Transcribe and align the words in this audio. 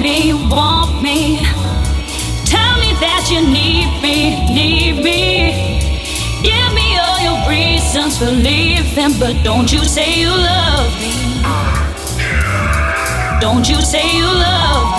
me, 0.00 0.32
want 0.50 1.02
me. 1.02 1.38
Tell 2.44 2.78
me 2.78 2.92
that 3.04 3.28
you 3.30 3.40
need 3.42 3.88
me, 4.02 4.36
need 4.54 5.02
me. 5.02 5.80
Give 6.42 6.72
me 6.74 6.98
all 6.98 7.20
your 7.20 7.48
reasons 7.48 8.18
for 8.18 8.30
leaving, 8.30 9.18
but 9.18 9.42
don't 9.42 9.72
you 9.72 9.84
say 9.84 10.20
you 10.20 10.30
love 10.30 10.92
me. 11.00 11.12
Don't 13.40 13.68
you 13.68 13.80
say 13.82 14.16
you 14.16 14.24
love 14.24 14.90
me. 14.92 14.95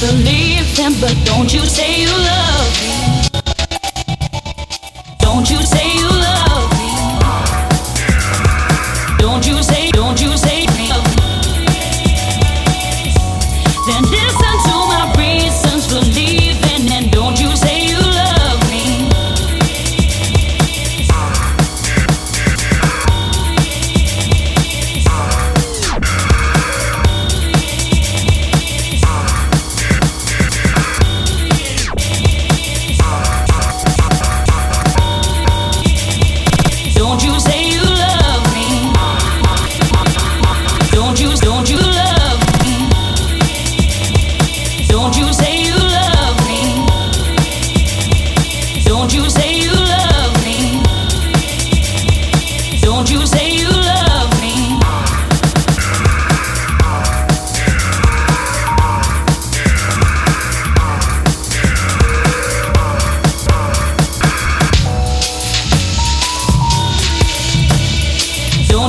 believe 0.00 0.76
them, 0.76 0.92
but 0.98 1.14
don't 1.24 1.52
you 1.52 1.60
say 1.66 2.00
you 2.00 2.08
love 2.08 2.49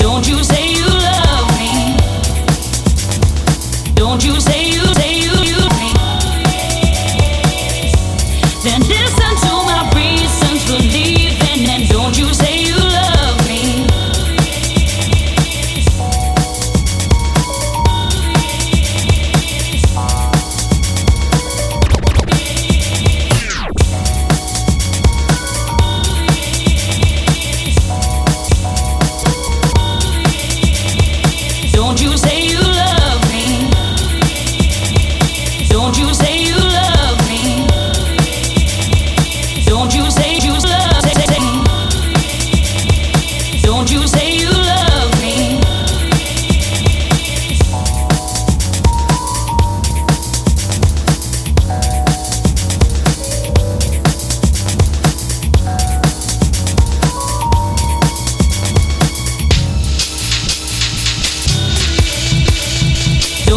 Don't 0.00 0.26
you 0.26 0.42
say 0.42 0.59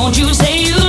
Don't 0.03 0.17
you 0.17 0.33
say 0.33 0.63
you 0.65 0.82